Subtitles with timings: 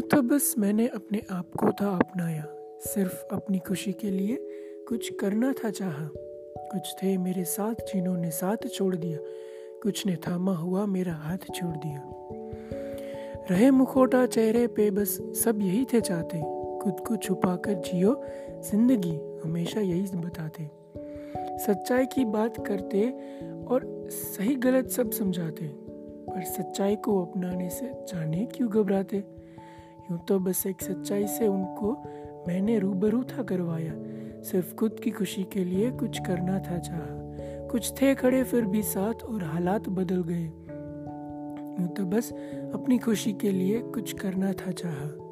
[0.00, 2.44] तो बस मैंने अपने आप को था अपनाया,
[2.80, 4.36] सिर्फ़ अपनी खुशी के लिए
[4.88, 6.10] कुछ करना था चाहा।
[6.56, 9.18] कुछ थे मेरे साथ जिन्होंने साथ छोड़ दिया,
[9.82, 12.02] कुछ ने थामा हुआ मेरा हाथ छोड़ दिया।
[13.50, 15.08] रहे मुखोटा चेहरे पे बस
[15.44, 16.38] सब यही थे चाहते,
[16.78, 18.24] खुद को छुपा कर जियो
[18.70, 20.70] ज़िंदगी, हमेशा यही बताते।
[21.58, 23.10] सच्चाई की बात करते
[23.64, 25.83] और सही गलत सब समझाते।
[26.30, 29.16] पर सच्चाई को अपनाने से जाने क्यों घबराते?
[30.10, 31.92] यूँ तो बस एक सच्चाई से उनको
[32.48, 33.92] मैंने रूबरू था करवाया।
[34.42, 37.24] सिर्फ़ खुद की खुशी के लिए कुछ करना था चाह।
[37.66, 40.44] कुछ थे खड़े, फिर भी साथ और हालात बदल गए।
[41.80, 42.32] यूँ तो बस
[42.74, 45.23] अपनी खुशी के लिए कुछ करना था चाहा।